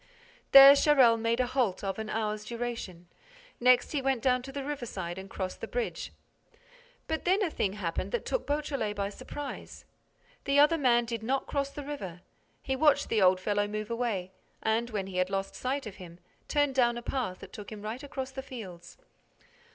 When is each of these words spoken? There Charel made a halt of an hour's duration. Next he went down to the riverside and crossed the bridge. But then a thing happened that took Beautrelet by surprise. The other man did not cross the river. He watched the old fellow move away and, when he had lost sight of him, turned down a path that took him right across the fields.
There 0.51 0.73
Charel 0.73 1.19
made 1.19 1.39
a 1.39 1.45
halt 1.45 1.83
of 1.83 1.99
an 1.99 2.09
hour's 2.09 2.43
duration. 2.43 3.07
Next 3.59 3.91
he 3.91 4.01
went 4.01 4.23
down 4.23 4.41
to 4.41 4.51
the 4.51 4.63
riverside 4.63 5.19
and 5.19 5.29
crossed 5.29 5.61
the 5.61 5.67
bridge. 5.67 6.11
But 7.07 7.23
then 7.23 7.43
a 7.43 7.51
thing 7.51 7.73
happened 7.73 8.11
that 8.11 8.25
took 8.25 8.47
Beautrelet 8.47 8.95
by 8.95 9.09
surprise. 9.09 9.85
The 10.45 10.57
other 10.57 10.79
man 10.79 11.05
did 11.05 11.21
not 11.21 11.45
cross 11.45 11.69
the 11.69 11.83
river. 11.85 12.21
He 12.63 12.75
watched 12.75 13.09
the 13.09 13.21
old 13.21 13.39
fellow 13.39 13.67
move 13.67 13.91
away 13.91 14.31
and, 14.63 14.89
when 14.89 15.05
he 15.05 15.17
had 15.17 15.29
lost 15.29 15.53
sight 15.53 15.85
of 15.85 15.97
him, 15.97 16.17
turned 16.47 16.73
down 16.73 16.97
a 16.97 17.03
path 17.03 17.37
that 17.41 17.53
took 17.53 17.71
him 17.71 17.83
right 17.83 18.01
across 18.01 18.31
the 18.31 18.41
fields. 18.41 18.97